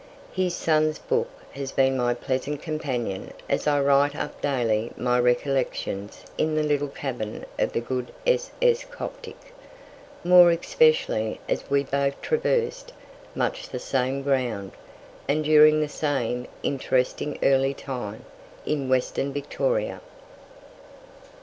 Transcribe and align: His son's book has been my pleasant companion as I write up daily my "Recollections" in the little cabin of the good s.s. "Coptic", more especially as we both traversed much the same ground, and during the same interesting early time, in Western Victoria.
His 0.31 0.55
son's 0.55 0.97
book 0.97 1.29
has 1.51 1.71
been 1.71 1.95
my 1.95 2.15
pleasant 2.15 2.59
companion 2.63 3.31
as 3.47 3.67
I 3.67 3.79
write 3.81 4.15
up 4.15 4.41
daily 4.41 4.91
my 4.97 5.19
"Recollections" 5.19 6.23
in 6.39 6.55
the 6.55 6.63
little 6.63 6.87
cabin 6.87 7.45
of 7.59 7.71
the 7.73 7.81
good 7.81 8.11
s.s. 8.25 8.83
"Coptic", 8.85 9.37
more 10.23 10.49
especially 10.49 11.39
as 11.47 11.69
we 11.69 11.83
both 11.83 12.19
traversed 12.19 12.93
much 13.35 13.69
the 13.69 13.77
same 13.77 14.23
ground, 14.23 14.71
and 15.27 15.43
during 15.43 15.81
the 15.81 15.87
same 15.87 16.47
interesting 16.63 17.37
early 17.43 17.75
time, 17.75 18.25
in 18.65 18.89
Western 18.89 19.31
Victoria. 19.31 20.01